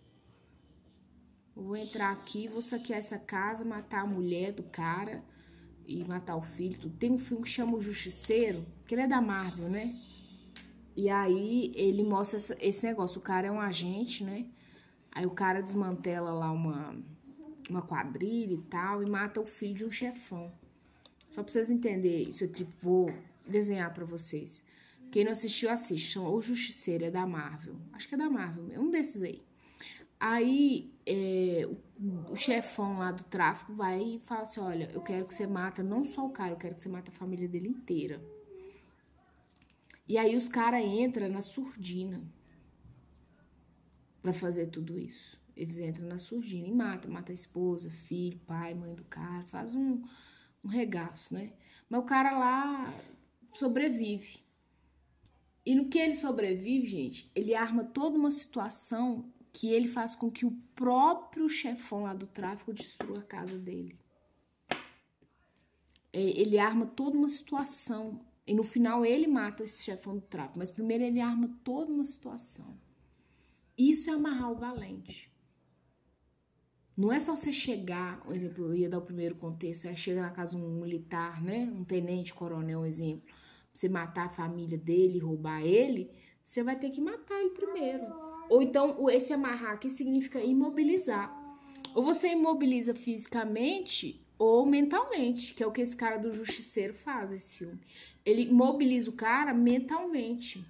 Vou 1.55 1.77
entrar 1.77 2.11
aqui, 2.11 2.49
vou 2.49 2.61
saquear 2.61 2.99
essa 2.99 3.19
casa, 3.19 3.65
matar 3.65 4.03
a 4.03 4.07
mulher 4.07 4.53
do 4.53 4.65
cara 4.65 5.25
e 5.87 6.05
matar 6.05 6.37
o 6.37 6.43
filho. 6.43 6.79
Tudo. 6.79 6.99
Tem 6.99 7.11
um 7.11 7.19
filme 7.19 7.45
que 7.45 7.49
chama 7.49 7.77
O 7.77 7.81
Justiceiro, 7.81 8.67
que 8.85 8.95
ele 8.95 9.03
é 9.03 9.09
da 9.09 9.23
Marvel, 9.23 9.71
né? 9.71 9.95
E 10.97 11.09
aí 11.09 11.73
ele 11.75 12.03
mostra 12.03 12.39
esse 12.61 12.85
negócio. 12.85 13.21
O 13.21 13.23
cara 13.23 13.47
é 13.47 13.51
um 13.51 13.61
agente, 13.61 14.25
né? 14.25 14.47
Aí 15.17 15.25
o 15.25 15.31
cara 15.31 15.63
desmantela 15.63 16.31
lá 16.31 16.53
uma, 16.53 16.95
uma 17.71 17.81
quadrilha 17.81 18.53
e 18.53 18.61
tal 18.69 19.03
e 19.03 19.09
mata 19.09 19.41
o 19.41 19.47
filho 19.47 19.73
de 19.73 19.83
um 19.87 19.91
chefão. 19.91 20.53
Só 21.31 21.43
pra 21.43 21.51
vocês 21.51 21.71
entenderem 21.71 22.29
isso 22.29 22.45
aqui, 22.45 22.69
vou 22.83 23.09
desenhar 23.49 23.95
para 23.95 24.05
vocês. 24.05 24.63
Quem 25.11 25.25
não 25.25 25.33
assistiu, 25.33 25.71
assiste. 25.71 26.19
O 26.19 26.39
Justiceiro, 26.39 27.07
é 27.07 27.11
da 27.11 27.27
Marvel. 27.27 27.77
Acho 27.95 28.07
que 28.07 28.15
é 28.15 28.19
da 28.19 28.29
Marvel, 28.29 28.69
é 28.71 28.79
um 28.79 28.91
desses 28.91 29.23
aí. 29.23 29.43
Aí 30.21 30.93
é, 31.07 31.67
o, 31.67 32.33
o, 32.33 32.37
chefão 32.37 32.99
lá 32.99 33.11
do 33.11 33.25
tráfico 33.25 33.73
vai 33.73 34.03
e 34.03 34.19
fala 34.19 34.43
assim: 34.43 34.61
olha, 34.61 34.91
eu 34.93 35.01
quero 35.01 35.25
que 35.25 35.33
você 35.33 35.47
mata 35.47 35.83
não 35.83 36.05
só 36.05 36.27
o 36.27 36.31
cara, 36.31 36.51
eu 36.51 36.59
quero 36.59 36.75
que 36.75 36.83
você 36.83 36.91
mata 36.91 37.11
a 37.11 37.15
família 37.15 37.49
dele 37.49 37.69
inteira. 37.69 38.23
E 40.07 40.19
aí 40.19 40.37
os 40.37 40.47
caras 40.47 40.85
entram 40.85 41.27
na 41.31 41.41
surdina 41.41 42.23
para 44.27 44.33
fazer 44.33 44.67
tudo 44.67 44.99
isso. 44.99 45.41
Eles 45.57 45.79
entram 45.79 46.09
na 46.09 46.19
surdina 46.19 46.67
e 46.67 46.73
matam, 46.73 47.13
mata 47.13 47.31
a 47.31 47.35
esposa, 47.35 47.89
filho, 47.89 48.41
pai, 48.41 48.75
mãe 48.75 48.93
do 48.93 49.05
cara, 49.05 49.45
faz 49.45 49.73
um, 49.77 50.03
um 50.65 50.69
regaço, 50.69 51.33
né? 51.33 51.53
Mas 51.89 52.01
o 52.01 52.05
cara 52.05 52.37
lá 52.37 52.93
sobrevive. 53.49 54.41
E 55.65 55.77
no 55.77 55.89
que 55.89 55.97
ele 55.97 56.17
sobrevive, 56.17 56.87
gente, 56.87 57.31
ele 57.37 57.55
arma 57.55 57.85
toda 57.85 58.19
uma 58.19 58.33
situação 58.33 59.33
que 59.53 59.69
ele 59.69 59.87
faz 59.87 60.17
com 60.17 60.29
que 60.29 60.45
o 60.45 60.51
próprio 60.75 61.49
chefão 61.49 62.03
lá 62.03 62.13
do 62.13 62.27
tráfico 62.27 62.73
destrua 62.73 63.21
a 63.21 63.23
casa 63.23 63.57
dele. 63.57 63.97
É, 66.13 66.21
ele 66.21 66.59
arma 66.59 66.85
toda 66.85 67.17
uma 67.17 67.29
situação. 67.29 68.21
E 68.45 68.53
no 68.53 68.65
final 68.65 69.05
ele 69.05 69.29
mata 69.29 69.63
esse 69.63 69.85
chefão 69.85 70.17
do 70.17 70.23
tráfico. 70.23 70.59
Mas 70.59 70.73
primeiro 70.73 71.05
ele 71.05 71.21
arma 71.21 71.49
toda 71.63 71.93
uma 71.93 72.05
situação. 72.05 72.77
Isso 73.77 74.11
é 74.11 74.13
amarrar 74.13 74.53
o 74.53 74.57
valente. 74.57 75.31
Não 76.97 77.13
é 77.13 77.21
só 77.21 77.37
você 77.37 77.53
chegar, 77.53 78.27
um 78.27 78.33
exemplo, 78.33 78.65
eu 78.67 78.75
ia 78.75 78.89
dar 78.89 78.99
o 78.99 79.03
primeiro 79.03 79.35
contexto, 79.35 79.87
é 79.87 79.95
chegar 79.95 80.23
na 80.23 80.31
casa 80.31 80.57
de 80.57 80.63
um 80.63 80.81
militar, 80.81 81.43
né? 81.43 81.71
Um 81.75 81.85
tenente 81.85 82.33
coronel, 82.33 82.81
um 82.81 82.87
exemplo 82.87 83.35
você 83.77 83.89
matar 83.89 84.27
a 84.27 84.31
família 84.31 84.79
dele, 84.79 85.19
roubar 85.19 85.63
ele, 85.63 86.11
você 86.43 86.63
vai 86.63 86.77
ter 86.77 86.91
que 86.91 87.01
matar 87.01 87.39
ele 87.41 87.51
primeiro. 87.51 88.07
Ou 88.49 88.63
então, 88.63 89.09
esse 89.11 89.33
amarrar 89.33 89.75
aqui 89.75 89.91
significa 89.91 90.41
imobilizar. 90.41 91.35
Ou 91.95 92.03
você 92.03 92.29
imobiliza 92.29 92.95
fisicamente 92.95 94.25
ou 94.39 94.65
mentalmente, 94.65 95.55
que 95.55 95.63
é 95.63 95.67
o 95.67 95.73
que 95.73 95.81
esse 95.81 95.97
cara 95.97 96.17
do 96.17 96.33
Justiceiro 96.33 96.95
faz, 96.95 97.33
esse 97.33 97.59
filme. 97.59 97.81
Ele 98.25 98.51
mobiliza 98.51 99.11
o 99.11 99.15
cara 99.15 99.53
mentalmente. 99.53 100.65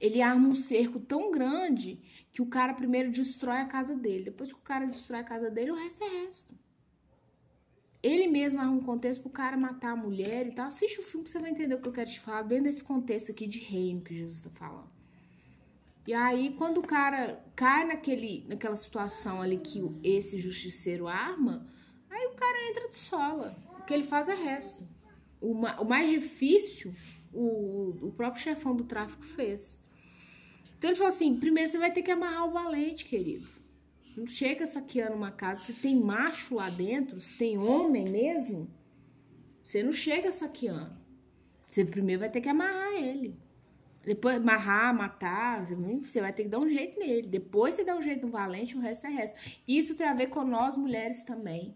Ele 0.00 0.22
arma 0.22 0.48
um 0.48 0.54
cerco 0.54 0.98
tão 0.98 1.30
grande 1.30 2.00
que 2.32 2.40
o 2.40 2.46
cara 2.46 2.72
primeiro 2.72 3.10
destrói 3.10 3.58
a 3.58 3.66
casa 3.66 3.94
dele. 3.94 4.24
Depois 4.24 4.52
que 4.52 4.58
o 4.58 4.62
cara 4.62 4.86
destrói 4.86 5.20
a 5.20 5.24
casa 5.24 5.50
dele, 5.50 5.72
o 5.72 5.76
resto 5.76 6.02
é 6.02 6.08
resto. 6.24 6.54
Ele 8.02 8.26
mesmo 8.26 8.60
arruma 8.60 8.78
um 8.78 8.82
contexto 8.82 9.20
pro 9.20 9.30
cara 9.30 9.58
matar 9.58 9.92
a 9.92 9.96
mulher 9.96 10.46
e 10.46 10.52
tal. 10.52 10.66
Assiste 10.66 11.00
o 11.00 11.02
filme 11.02 11.24
que 11.24 11.30
você 11.30 11.38
vai 11.38 11.50
entender 11.50 11.74
o 11.74 11.80
que 11.80 11.88
eu 11.88 11.92
quero 11.92 12.10
te 12.10 12.18
falar 12.18 12.42
dentro 12.42 12.64
desse 12.64 12.82
contexto 12.82 13.30
aqui 13.30 13.46
de 13.46 13.58
reino 13.58 14.00
que 14.00 14.14
Jesus 14.14 14.38
está 14.38 14.50
falando. 14.50 14.88
E 16.06 16.14
aí, 16.14 16.54
quando 16.56 16.78
o 16.78 16.86
cara 16.86 17.44
cai 17.54 17.84
naquele, 17.84 18.46
naquela 18.48 18.74
situação 18.74 19.42
ali 19.42 19.58
que 19.58 19.82
esse 20.02 20.38
justiceiro 20.38 21.06
arma, 21.06 21.66
aí 22.08 22.26
o 22.26 22.34
cara 22.34 22.70
entra 22.70 22.88
de 22.88 22.96
sola. 22.96 23.54
O 23.78 23.84
que 23.84 23.92
ele 23.92 24.04
faz 24.04 24.30
é 24.30 24.34
resto. 24.34 24.82
O, 25.38 25.52
o 25.52 25.84
mais 25.84 26.08
difícil, 26.08 26.94
o, 27.32 27.94
o 28.00 28.12
próprio 28.12 28.42
chefão 28.42 28.74
do 28.74 28.84
tráfico 28.84 29.22
fez. 29.22 29.79
Então 30.80 30.88
ele 30.88 30.96
falou 30.96 31.12
assim: 31.12 31.36
primeiro 31.36 31.68
você 31.68 31.76
vai 31.76 31.92
ter 31.92 32.00
que 32.00 32.10
amarrar 32.10 32.48
o 32.48 32.52
valente, 32.52 33.04
querido. 33.04 33.46
Não 34.16 34.26
chega 34.26 34.66
saqueando 34.66 35.14
uma 35.14 35.30
casa. 35.30 35.60
Se 35.60 35.74
tem 35.74 35.94
macho 36.00 36.54
lá 36.54 36.70
dentro, 36.70 37.20
se 37.20 37.36
tem 37.36 37.58
homem 37.58 38.08
mesmo, 38.08 38.66
você 39.62 39.82
não 39.82 39.92
chega 39.92 40.32
saqueando. 40.32 40.96
Você 41.68 41.84
primeiro 41.84 42.20
vai 42.20 42.30
ter 42.30 42.40
que 42.40 42.48
amarrar 42.48 42.94
ele. 42.94 43.38
Depois 44.02 44.36
amarrar, 44.36 44.94
matar, 44.94 45.66
você 45.66 46.18
vai 46.18 46.32
ter 46.32 46.44
que 46.44 46.48
dar 46.48 46.60
um 46.60 46.68
jeito 46.70 46.98
nele. 46.98 47.28
Depois 47.28 47.74
você 47.74 47.84
dá 47.84 47.94
um 47.94 48.00
jeito 48.00 48.26
no 48.26 48.32
valente, 48.32 48.74
o 48.74 48.80
resto 48.80 49.06
é 49.06 49.10
resto. 49.10 49.38
Isso 49.68 49.94
tem 49.94 50.06
a 50.06 50.14
ver 50.14 50.28
com 50.28 50.42
nós 50.44 50.78
mulheres 50.78 51.24
também. 51.24 51.74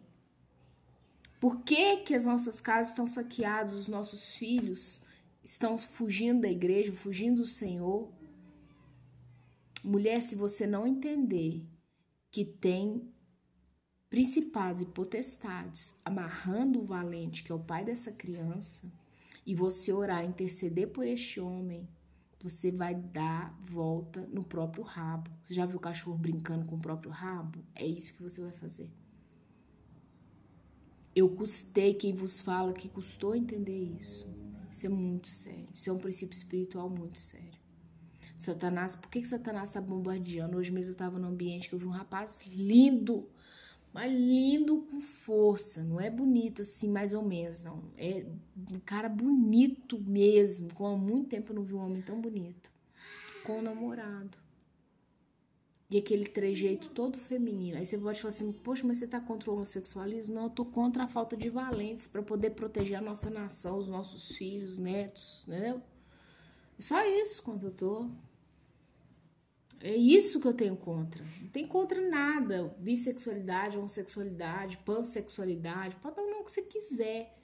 Por 1.38 1.60
que, 1.60 1.98
que 1.98 2.14
as 2.14 2.24
nossas 2.24 2.58
casas 2.58 2.92
estão 2.92 3.06
saqueadas, 3.06 3.74
os 3.74 3.86
nossos 3.86 4.34
filhos 4.34 5.02
estão 5.42 5.76
fugindo 5.76 6.40
da 6.40 6.48
igreja, 6.48 6.90
fugindo 6.90 7.42
do 7.42 7.46
Senhor? 7.46 8.10
Mulher, 9.84 10.22
se 10.22 10.34
você 10.34 10.66
não 10.66 10.86
entender 10.86 11.62
que 12.30 12.42
tem 12.42 13.12
principados 14.08 14.80
e 14.80 14.86
potestades 14.86 15.94
amarrando 16.02 16.78
o 16.78 16.82
valente, 16.82 17.42
que 17.44 17.52
é 17.52 17.54
o 17.54 17.60
pai 17.60 17.84
dessa 17.84 18.10
criança, 18.10 18.90
e 19.44 19.54
você 19.54 19.92
orar, 19.92 20.24
interceder 20.24 20.88
por 20.88 21.06
este 21.06 21.38
homem, 21.38 21.86
você 22.40 22.70
vai 22.70 22.94
dar 22.94 23.54
volta 23.60 24.22
no 24.32 24.42
próprio 24.42 24.82
rabo. 24.82 25.30
Você 25.42 25.52
já 25.52 25.66
viu 25.66 25.76
o 25.76 25.80
cachorro 25.80 26.16
brincando 26.16 26.64
com 26.64 26.76
o 26.76 26.80
próprio 26.80 27.10
rabo? 27.10 27.62
É 27.74 27.86
isso 27.86 28.14
que 28.14 28.22
você 28.22 28.40
vai 28.40 28.52
fazer. 28.52 28.90
Eu 31.14 31.28
custei 31.28 31.92
quem 31.92 32.14
vos 32.14 32.40
fala 32.40 32.72
que 32.72 32.88
custou 32.88 33.36
entender 33.36 33.84
isso. 33.98 34.26
Isso 34.70 34.86
é 34.86 34.88
muito 34.88 35.28
sério. 35.28 35.68
Isso 35.74 35.90
é 35.90 35.92
um 35.92 35.98
princípio 35.98 36.34
espiritual 36.34 36.88
muito 36.88 37.18
sério. 37.18 37.63
Satanás, 38.36 38.96
por 38.96 39.08
que, 39.08 39.20
que 39.20 39.28
Satanás 39.28 39.68
está 39.68 39.80
bombardeando? 39.80 40.56
Hoje 40.56 40.72
mesmo 40.72 40.90
eu 40.90 40.94
estava 40.94 41.18
num 41.18 41.28
ambiente 41.28 41.68
que 41.68 41.74
eu 41.74 41.78
vi 41.78 41.86
um 41.86 41.90
rapaz 41.90 42.44
lindo, 42.46 43.28
mas 43.92 44.12
lindo 44.12 44.82
com 44.90 45.00
força. 45.00 45.84
Não 45.84 46.00
é 46.00 46.10
bonito 46.10 46.62
assim, 46.62 46.90
mais 46.90 47.14
ou 47.14 47.22
menos, 47.22 47.62
não. 47.62 47.82
É 47.96 48.26
um 48.72 48.80
cara 48.80 49.08
bonito 49.08 50.00
mesmo. 50.00 50.72
Com 50.74 50.86
há 50.86 50.96
muito 50.96 51.28
tempo 51.28 51.52
eu 51.52 51.56
não 51.56 51.62
vi 51.62 51.74
um 51.74 51.78
homem 51.78 52.02
tão 52.02 52.20
bonito. 52.20 52.72
Com 53.44 53.60
o 53.60 53.62
namorado. 53.62 54.36
E 55.88 55.98
aquele 55.98 56.26
trejeito 56.26 56.88
todo 56.88 57.16
feminino. 57.16 57.78
Aí 57.78 57.86
você 57.86 57.96
pode 57.96 58.20
falar 58.20 58.30
assim, 58.30 58.50
poxa, 58.50 58.84
mas 58.84 58.98
você 58.98 59.06
tá 59.06 59.20
contra 59.20 59.48
o 59.48 59.54
homossexualismo? 59.54 60.34
Não, 60.34 60.44
eu 60.44 60.50
tô 60.50 60.64
contra 60.64 61.04
a 61.04 61.06
falta 61.06 61.36
de 61.36 61.48
valentes 61.48 62.08
para 62.08 62.20
poder 62.20 62.50
proteger 62.50 62.98
a 62.98 63.00
nossa 63.00 63.30
nação, 63.30 63.78
os 63.78 63.86
nossos 63.86 64.36
filhos, 64.36 64.76
netos, 64.76 65.44
né? 65.46 65.80
Só 66.78 67.04
isso 67.04 67.42
quando 67.42 67.66
eu 67.66 67.70
tô. 67.70 68.10
É 69.84 69.94
isso 69.94 70.40
que 70.40 70.48
eu 70.48 70.54
tenho 70.54 70.74
contra. 70.78 71.22
Não 71.42 71.48
tem 71.48 71.66
contra 71.66 72.00
nada. 72.00 72.74
Bissexualidade, 72.78 73.76
homossexualidade, 73.76 74.78
pansexualidade, 74.78 75.96
pode 75.96 76.16
dar 76.16 76.22
o 76.22 76.30
nome 76.30 76.44
que 76.44 76.52
você 76.52 76.62
quiser. 76.62 77.38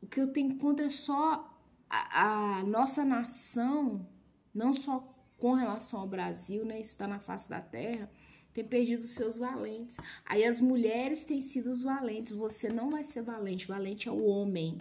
O 0.00 0.06
que 0.06 0.18
eu 0.18 0.32
tenho 0.32 0.56
contra 0.56 0.86
é 0.86 0.88
só 0.88 1.54
a, 1.90 2.60
a 2.60 2.62
nossa 2.64 3.04
nação, 3.04 4.08
não 4.54 4.72
só 4.72 5.00
com 5.36 5.52
relação 5.52 6.00
ao 6.00 6.08
Brasil, 6.08 6.64
né? 6.64 6.80
Isso 6.80 6.92
está 6.92 7.06
na 7.06 7.18
face 7.18 7.50
da 7.50 7.60
terra, 7.60 8.10
tem 8.54 8.64
perdido 8.64 9.00
os 9.00 9.10
seus 9.10 9.36
valentes. 9.36 9.98
Aí 10.24 10.42
as 10.46 10.60
mulheres 10.60 11.24
têm 11.24 11.42
sido 11.42 11.70
os 11.70 11.82
valentes. 11.82 12.32
Você 12.32 12.70
não 12.70 12.88
vai 12.88 13.04
ser 13.04 13.20
valente. 13.20 13.68
Valente 13.68 14.08
é 14.08 14.12
o 14.12 14.24
homem. 14.24 14.78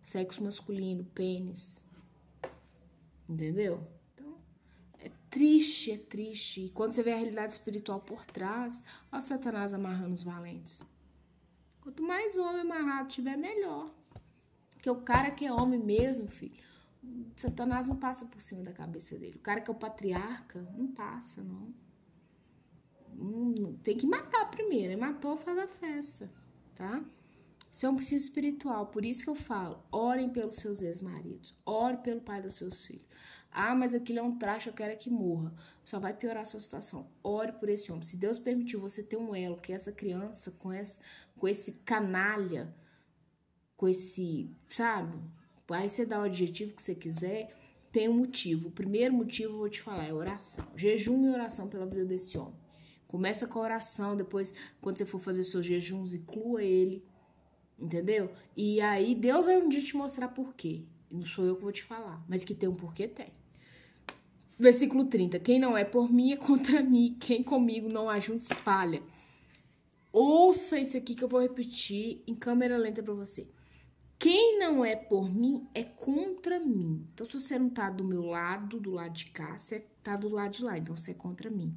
Sexo 0.00 0.42
masculino, 0.42 1.04
pênis. 1.14 1.86
Entendeu? 3.28 3.97
Triste, 5.30 5.92
é 5.92 5.98
triste. 5.98 6.66
E 6.66 6.70
quando 6.70 6.92
você 6.92 7.02
vê 7.02 7.12
a 7.12 7.16
realidade 7.16 7.52
espiritual 7.52 8.00
por 8.00 8.24
trás, 8.24 8.84
ó 9.12 9.20
Satanás 9.20 9.74
amarrando 9.74 10.14
os 10.14 10.22
valentes. 10.22 10.82
Quanto 11.80 12.02
mais 12.02 12.36
homem 12.36 12.62
amarrado 12.62 13.08
tiver, 13.08 13.36
melhor. 13.36 13.94
Porque 14.70 14.90
o 14.90 15.00
cara 15.02 15.30
que 15.30 15.44
é 15.44 15.52
homem 15.52 15.78
mesmo, 15.78 16.28
filho, 16.28 16.56
Satanás 17.36 17.86
não 17.86 17.96
passa 17.96 18.26
por 18.26 18.40
cima 18.40 18.62
da 18.62 18.72
cabeça 18.72 19.18
dele. 19.18 19.36
O 19.36 19.40
cara 19.40 19.60
que 19.60 19.70
é 19.70 19.72
o 19.72 19.76
patriarca, 19.76 20.60
não 20.76 20.88
passa, 20.88 21.42
não. 21.42 21.74
Hum, 23.14 23.76
tem 23.82 23.96
que 23.96 24.06
matar 24.06 24.50
primeiro. 24.50 24.98
Matou, 24.98 25.36
faz 25.36 25.58
a 25.58 25.66
festa, 25.66 26.30
tá? 26.74 27.02
Isso 27.70 27.86
é 27.86 27.90
um 27.90 27.96
princípio 27.96 28.22
espiritual, 28.22 28.86
por 28.86 29.04
isso 29.04 29.22
que 29.22 29.30
eu 29.30 29.34
falo: 29.34 29.82
orem 29.92 30.30
pelos 30.30 30.56
seus 30.56 30.82
ex-maridos, 30.82 31.54
ore 31.64 31.98
pelo 31.98 32.20
pai 32.20 32.40
dos 32.40 32.54
seus 32.54 32.84
filhos. 32.84 33.06
Ah, 33.50 33.74
mas 33.74 33.94
aquilo 33.94 34.18
é 34.18 34.22
um 34.22 34.38
traste, 34.38 34.68
eu 34.68 34.74
quero 34.74 34.92
é 34.92 34.96
que 34.96 35.10
morra. 35.10 35.52
Só 35.82 35.98
vai 35.98 36.12
piorar 36.12 36.42
a 36.42 36.46
sua 36.46 36.60
situação. 36.60 37.10
Ore 37.22 37.52
por 37.52 37.68
esse 37.68 37.90
homem. 37.90 38.04
Se 38.04 38.16
Deus 38.16 38.38
permitiu 38.38 38.78
você 38.78 39.02
ter 39.02 39.16
um 39.16 39.34
elo, 39.34 39.56
que 39.56 39.72
essa 39.72 39.90
criança 39.90 40.50
com, 40.52 40.72
essa, 40.72 41.00
com 41.36 41.48
esse 41.48 41.72
canalha, 41.84 42.74
com 43.76 43.88
esse, 43.88 44.50
sabe? 44.68 45.18
Aí 45.70 45.88
você 45.88 46.04
dá 46.06 46.20
o 46.20 46.24
adjetivo 46.24 46.74
que 46.74 46.82
você 46.82 46.94
quiser, 46.94 47.54
tem 47.90 48.08
um 48.08 48.14
motivo. 48.14 48.68
O 48.68 48.72
primeiro 48.72 49.14
motivo 49.14 49.54
eu 49.54 49.58
vou 49.58 49.68
te 49.68 49.82
falar 49.82 50.06
é 50.06 50.12
oração. 50.12 50.66
Jejum 50.76 51.26
e 51.26 51.30
oração 51.30 51.68
pela 51.68 51.86
vida 51.86 52.04
desse 52.04 52.38
homem. 52.38 52.54
Começa 53.06 53.46
com 53.46 53.58
a 53.58 53.62
oração, 53.62 54.14
depois, 54.14 54.52
quando 54.80 54.98
você 54.98 55.06
for 55.06 55.20
fazer 55.20 55.42
seus 55.44 55.64
jejuns, 55.64 56.12
inclua 56.12 56.62
ele. 56.62 57.02
Entendeu? 57.78 58.32
E 58.56 58.80
aí 58.80 59.14
Deus 59.14 59.46
vai 59.46 59.56
um 59.56 59.68
dia 59.68 59.80
te 59.80 59.96
mostrar 59.96 60.28
por 60.28 60.54
quê. 60.54 60.82
Não 61.10 61.22
sou 61.22 61.44
eu 61.44 61.56
que 61.56 61.62
vou 61.62 61.72
te 61.72 61.82
falar, 61.82 62.24
mas 62.28 62.44
que 62.44 62.54
tem 62.54 62.68
um 62.68 62.74
porquê, 62.74 63.06
tem. 63.06 63.32
Versículo 64.58 65.04
30. 65.04 65.38
Quem 65.38 65.60
não 65.60 65.76
é 65.76 65.84
por 65.84 66.10
mim 66.12 66.32
é 66.32 66.36
contra 66.36 66.82
mim. 66.82 67.16
Quem 67.20 67.42
comigo 67.42 67.88
não 67.92 68.10
ajunta, 68.10 68.42
espalha. 68.42 69.02
Ouça 70.12 70.78
isso 70.78 70.96
aqui 70.96 71.14
que 71.14 71.22
eu 71.22 71.28
vou 71.28 71.40
repetir 71.40 72.22
em 72.26 72.34
câmera 72.34 72.76
lenta 72.76 73.02
para 73.02 73.14
você. 73.14 73.48
Quem 74.18 74.58
não 74.58 74.84
é 74.84 74.96
por 74.96 75.32
mim 75.32 75.68
é 75.72 75.84
contra 75.84 76.58
mim. 76.58 77.06
Então, 77.14 77.24
se 77.24 77.38
você 77.38 77.56
não 77.56 77.70
tá 77.70 77.88
do 77.88 78.02
meu 78.02 78.24
lado, 78.24 78.80
do 78.80 78.90
lado 78.90 79.12
de 79.12 79.26
cá, 79.26 79.56
você 79.56 79.86
tá 80.02 80.16
do 80.16 80.28
lado 80.28 80.50
de 80.50 80.64
lá. 80.64 80.76
Então, 80.76 80.96
você 80.96 81.12
é 81.12 81.14
contra 81.14 81.48
mim. 81.48 81.72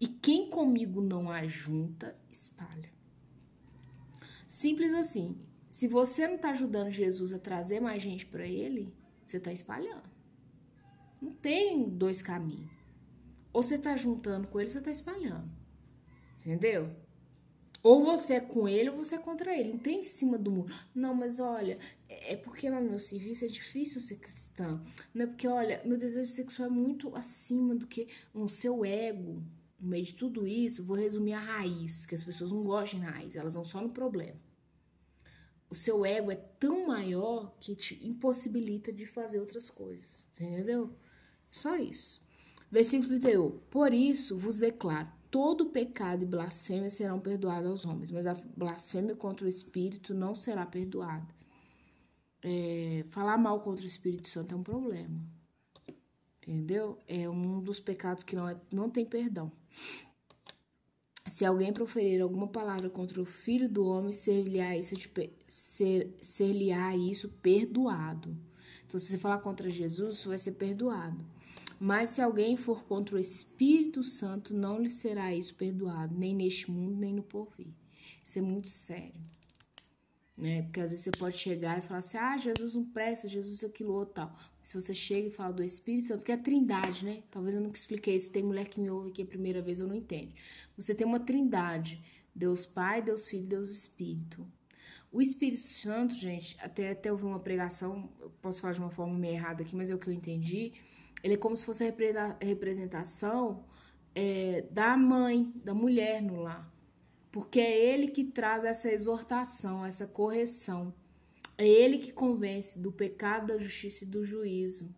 E 0.00 0.08
quem 0.08 0.48
comigo 0.48 1.02
não 1.02 1.30
ajunta, 1.30 2.16
espalha. 2.30 2.90
Simples 4.54 4.94
assim. 4.94 5.36
Se 5.68 5.88
você 5.88 6.28
não 6.28 6.38
tá 6.38 6.50
ajudando 6.50 6.88
Jesus 6.88 7.32
a 7.32 7.40
trazer 7.40 7.80
mais 7.80 8.00
gente 8.00 8.24
para 8.24 8.46
ele, 8.46 8.94
você 9.26 9.40
tá 9.40 9.50
espalhando. 9.50 10.08
Não 11.20 11.32
tem 11.32 11.88
dois 11.88 12.22
caminhos. 12.22 12.70
Ou 13.52 13.64
você 13.64 13.76
tá 13.76 13.96
juntando 13.96 14.46
com 14.46 14.60
ele, 14.60 14.68
ou 14.68 14.72
você 14.72 14.80
tá 14.80 14.92
espalhando. 14.92 15.50
Entendeu? 16.38 16.88
Ou 17.82 18.00
você 18.00 18.34
é 18.34 18.40
com 18.40 18.68
ele 18.68 18.90
ou 18.90 18.98
você 18.98 19.16
é 19.16 19.18
contra 19.18 19.58
ele. 19.58 19.72
Não 19.72 19.78
tem 19.80 19.98
em 19.98 20.04
cima 20.04 20.38
do 20.38 20.52
muro. 20.52 20.72
Não, 20.94 21.16
mas 21.16 21.40
olha, 21.40 21.76
é, 22.08 22.34
é 22.34 22.36
porque 22.36 22.70
no 22.70 22.80
meu 22.80 23.00
serviço 23.00 23.44
é 23.44 23.48
difícil 23.48 24.00
ser 24.00 24.18
cristã. 24.18 24.80
Não 25.12 25.24
é 25.24 25.26
porque, 25.26 25.48
olha, 25.48 25.82
meu 25.84 25.98
desejo 25.98 26.30
sexual 26.30 26.68
é 26.68 26.72
muito 26.72 27.12
acima 27.16 27.74
do 27.74 27.88
que 27.88 28.06
o 28.32 28.46
seu 28.46 28.84
ego. 28.84 29.42
No 29.80 29.88
meio 29.88 30.04
de 30.04 30.14
tudo 30.14 30.46
isso, 30.46 30.84
vou 30.84 30.96
resumir 30.96 31.32
a 31.32 31.40
raiz, 31.40 32.06
que 32.06 32.14
as 32.14 32.22
pessoas 32.22 32.52
não 32.52 32.62
gostam 32.62 33.00
de 33.00 33.06
raiz, 33.06 33.34
elas 33.34 33.54
vão 33.54 33.64
só 33.64 33.82
no 33.82 33.90
problema. 33.90 34.43
O 35.74 35.76
seu 35.76 36.06
ego 36.06 36.30
é 36.30 36.36
tão 36.36 36.86
maior 36.86 37.52
que 37.58 37.74
te 37.74 37.98
impossibilita 38.06 38.92
de 38.92 39.06
fazer 39.06 39.40
outras 39.40 39.68
coisas. 39.68 40.24
Entendeu? 40.30 40.94
Só 41.50 41.74
isso. 41.74 42.22
Versículo 42.70 43.08
31. 43.08 43.58
Por 43.70 43.92
isso 43.92 44.38
vos 44.38 44.58
declaro: 44.58 45.08
todo 45.32 45.70
pecado 45.70 46.22
e 46.22 46.26
blasfêmia 46.26 46.88
serão 46.88 47.18
perdoados 47.18 47.68
aos 47.68 47.84
homens, 47.84 48.12
mas 48.12 48.24
a 48.24 48.34
blasfêmia 48.56 49.16
contra 49.16 49.46
o 49.46 49.48
Espírito 49.48 50.14
não 50.14 50.32
será 50.32 50.64
perdoada. 50.64 51.26
É, 52.40 53.04
falar 53.08 53.36
mal 53.36 53.60
contra 53.60 53.82
o 53.82 53.88
Espírito 53.88 54.28
Santo 54.28 54.54
é 54.54 54.56
um 54.56 54.62
problema. 54.62 55.26
Entendeu? 56.40 57.00
É 57.08 57.28
um 57.28 57.60
dos 57.60 57.80
pecados 57.80 58.22
que 58.22 58.36
não, 58.36 58.48
é, 58.48 58.56
não 58.72 58.88
tem 58.88 59.04
perdão. 59.04 59.50
Se 61.26 61.44
alguém 61.44 61.72
proferir 61.72 62.20
alguma 62.20 62.46
palavra 62.46 62.90
contra 62.90 63.20
o 63.20 63.24
filho 63.24 63.66
do 63.66 63.86
homem, 63.86 64.12
ser-lhe-á 64.12 64.76
isso, 64.76 64.94
ser, 65.46 66.14
ser 66.20 66.54
isso 66.98 67.30
perdoado. 67.40 68.36
Então, 68.86 69.00
se 69.00 69.06
você 69.06 69.18
falar 69.18 69.38
contra 69.38 69.70
Jesus, 69.70 70.18
isso 70.18 70.28
vai 70.28 70.36
ser 70.36 70.52
perdoado. 70.52 71.18
Mas 71.80 72.10
se 72.10 72.20
alguém 72.20 72.56
for 72.56 72.84
contra 72.84 73.16
o 73.16 73.18
Espírito 73.18 74.02
Santo, 74.02 74.54
não 74.54 74.78
lhe 74.78 74.90
será 74.90 75.34
isso 75.34 75.54
perdoado, 75.54 76.14
nem 76.14 76.34
neste 76.34 76.70
mundo, 76.70 76.96
nem 76.96 77.14
no 77.14 77.22
porvir. 77.22 77.72
Isso 78.22 78.38
é 78.38 78.42
muito 78.42 78.68
sério. 78.68 79.14
Né? 80.36 80.62
Porque 80.62 80.80
às 80.80 80.90
vezes 80.90 81.04
você 81.04 81.10
pode 81.12 81.38
chegar 81.38 81.78
e 81.78 81.82
falar 81.82 82.00
assim: 82.00 82.16
ah, 82.16 82.36
Jesus 82.36 82.74
não 82.74 82.84
presta, 82.84 83.28
Jesus 83.28 83.62
aquilo 83.62 83.92
outro 83.92 84.14
tal. 84.14 84.36
Mas 84.58 84.68
se 84.68 84.80
você 84.80 84.94
chega 84.94 85.28
e 85.28 85.30
fala 85.30 85.52
do 85.52 85.62
Espírito 85.62 86.08
Santo, 86.08 86.18
porque 86.18 86.32
é 86.32 86.34
a 86.34 86.38
trindade, 86.38 87.04
né? 87.04 87.22
Talvez 87.30 87.54
eu 87.54 87.60
nunca 87.60 87.78
expliquei 87.78 88.16
isso. 88.16 88.32
Tem 88.32 88.42
mulher 88.42 88.66
que 88.66 88.80
me 88.80 88.90
ouve 88.90 89.10
aqui 89.10 89.22
a 89.22 89.26
primeira 89.26 89.62
vez, 89.62 89.78
eu 89.78 89.86
não 89.86 89.94
entendo. 89.94 90.32
Você 90.76 90.94
tem 90.94 91.06
uma 91.06 91.20
trindade: 91.20 92.02
Deus 92.34 92.66
Pai, 92.66 93.00
Deus 93.00 93.28
Filho, 93.28 93.46
Deus 93.46 93.70
Espírito. 93.70 94.46
O 95.12 95.22
Espírito 95.22 95.66
Santo, 95.66 96.14
gente, 96.14 96.56
até, 96.60 96.90
até 96.90 97.12
ouvi 97.12 97.24
uma 97.24 97.38
pregação, 97.38 98.10
eu 98.20 98.30
posso 98.42 98.60
falar 98.60 98.74
de 98.74 98.80
uma 98.80 98.90
forma 98.90 99.16
meio 99.16 99.34
errada 99.34 99.62
aqui, 99.62 99.76
mas 99.76 99.88
é 99.88 99.94
o 99.94 99.98
que 99.98 100.08
eu 100.08 100.12
entendi 100.12 100.72
ele 101.24 101.34
é 101.34 101.36
como 101.38 101.56
se 101.56 101.64
fosse 101.64 101.82
a 101.82 102.36
representação 102.44 103.64
é, 104.14 104.66
da 104.70 104.94
mãe, 104.94 105.50
da 105.64 105.72
mulher 105.72 106.20
no 106.20 106.42
lar. 106.42 106.70
Porque 107.34 107.58
é 107.58 107.92
ele 107.92 108.06
que 108.06 108.22
traz 108.22 108.62
essa 108.62 108.88
exortação, 108.88 109.84
essa 109.84 110.06
correção. 110.06 110.94
É 111.58 111.66
ele 111.66 111.98
que 111.98 112.12
convence 112.12 112.78
do 112.78 112.92
pecado, 112.92 113.48
da 113.48 113.58
justiça 113.58 114.04
e 114.04 114.06
do 114.06 114.24
juízo. 114.24 114.94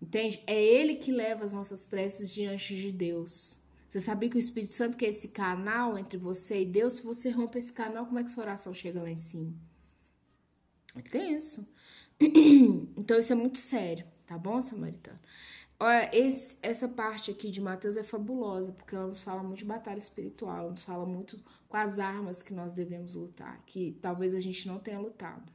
Entende? 0.00 0.42
É 0.44 0.60
ele 0.60 0.96
que 0.96 1.12
leva 1.12 1.44
as 1.44 1.52
nossas 1.52 1.86
preces 1.86 2.34
diante 2.34 2.74
de 2.74 2.90
Deus. 2.90 3.60
Você 3.88 4.00
sabia 4.00 4.28
que 4.28 4.34
o 4.34 4.40
Espírito 4.40 4.74
Santo 4.74 4.96
que 4.96 5.06
é 5.06 5.10
esse 5.10 5.28
canal 5.28 5.96
entre 5.96 6.18
você 6.18 6.62
e 6.62 6.66
Deus? 6.66 6.94
Se 6.94 7.02
você 7.04 7.30
rompe 7.30 7.60
esse 7.60 7.72
canal, 7.72 8.06
como 8.06 8.18
é 8.18 8.24
que 8.24 8.32
sua 8.32 8.42
oração 8.42 8.74
chega 8.74 9.00
lá 9.00 9.08
em 9.08 9.16
cima? 9.16 9.54
É 10.96 11.00
tenso. 11.00 11.64
Então 12.98 13.20
isso 13.20 13.32
é 13.32 13.36
muito 13.36 13.58
sério, 13.58 14.04
tá 14.26 14.36
bom, 14.36 14.60
Samaritano? 14.60 15.20
Olha, 15.84 16.08
esse, 16.16 16.56
essa 16.62 16.86
parte 16.86 17.32
aqui 17.32 17.50
de 17.50 17.60
Mateus 17.60 17.96
é 17.96 18.04
fabulosa, 18.04 18.70
porque 18.70 18.94
ela 18.94 19.08
nos 19.08 19.20
fala 19.20 19.42
muito 19.42 19.58
de 19.58 19.64
batalha 19.64 19.98
espiritual, 19.98 20.58
ela 20.58 20.70
nos 20.70 20.84
fala 20.84 21.04
muito 21.04 21.42
com 21.68 21.76
as 21.76 21.98
armas 21.98 22.40
que 22.40 22.54
nós 22.54 22.72
devemos 22.72 23.16
lutar, 23.16 23.60
que 23.66 23.98
talvez 24.00 24.32
a 24.32 24.38
gente 24.38 24.68
não 24.68 24.78
tenha 24.78 25.00
lutado, 25.00 25.52